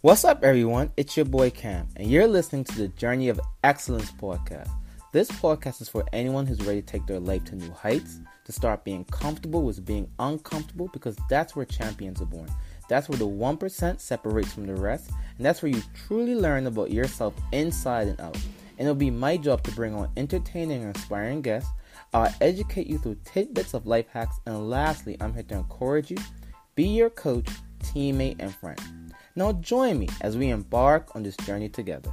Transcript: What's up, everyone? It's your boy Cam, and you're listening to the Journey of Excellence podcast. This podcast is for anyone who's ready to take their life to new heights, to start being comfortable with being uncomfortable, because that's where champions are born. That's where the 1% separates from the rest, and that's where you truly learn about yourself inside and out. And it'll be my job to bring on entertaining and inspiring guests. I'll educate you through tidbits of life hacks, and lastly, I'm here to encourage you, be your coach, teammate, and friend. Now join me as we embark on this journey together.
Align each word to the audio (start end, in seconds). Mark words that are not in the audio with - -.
What's 0.00 0.24
up, 0.24 0.44
everyone? 0.44 0.92
It's 0.96 1.16
your 1.16 1.26
boy 1.26 1.50
Cam, 1.50 1.88
and 1.96 2.08
you're 2.08 2.28
listening 2.28 2.62
to 2.62 2.78
the 2.78 2.86
Journey 2.86 3.30
of 3.30 3.40
Excellence 3.64 4.12
podcast. 4.12 4.70
This 5.10 5.28
podcast 5.28 5.80
is 5.80 5.88
for 5.88 6.04
anyone 6.12 6.46
who's 6.46 6.64
ready 6.64 6.80
to 6.82 6.86
take 6.86 7.04
their 7.08 7.18
life 7.18 7.44
to 7.46 7.56
new 7.56 7.72
heights, 7.72 8.20
to 8.44 8.52
start 8.52 8.84
being 8.84 9.04
comfortable 9.06 9.64
with 9.64 9.84
being 9.84 10.08
uncomfortable, 10.20 10.88
because 10.92 11.16
that's 11.28 11.56
where 11.56 11.64
champions 11.64 12.22
are 12.22 12.26
born. 12.26 12.48
That's 12.88 13.08
where 13.08 13.18
the 13.18 13.26
1% 13.26 14.00
separates 14.00 14.52
from 14.52 14.68
the 14.68 14.76
rest, 14.76 15.10
and 15.36 15.44
that's 15.44 15.62
where 15.62 15.72
you 15.72 15.82
truly 16.06 16.36
learn 16.36 16.68
about 16.68 16.92
yourself 16.92 17.34
inside 17.50 18.06
and 18.06 18.20
out. 18.20 18.36
And 18.78 18.86
it'll 18.86 18.94
be 18.94 19.10
my 19.10 19.36
job 19.36 19.64
to 19.64 19.72
bring 19.72 19.96
on 19.96 20.12
entertaining 20.16 20.84
and 20.84 20.94
inspiring 20.94 21.42
guests. 21.42 21.70
I'll 22.14 22.32
educate 22.40 22.86
you 22.86 22.98
through 22.98 23.16
tidbits 23.24 23.74
of 23.74 23.88
life 23.88 24.06
hacks, 24.12 24.38
and 24.46 24.70
lastly, 24.70 25.16
I'm 25.20 25.34
here 25.34 25.42
to 25.42 25.56
encourage 25.56 26.12
you, 26.12 26.18
be 26.76 26.84
your 26.84 27.10
coach, 27.10 27.48
teammate, 27.82 28.36
and 28.38 28.54
friend. 28.54 28.80
Now 29.38 29.52
join 29.52 30.00
me 30.00 30.08
as 30.20 30.36
we 30.36 30.48
embark 30.48 31.14
on 31.14 31.22
this 31.22 31.36
journey 31.36 31.68
together. 31.68 32.10